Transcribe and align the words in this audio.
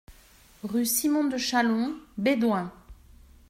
Rue 0.63 0.87
Simon 0.87 1.25
de 1.25 1.37
Chalons, 1.37 1.93
Bédoin 2.17 2.73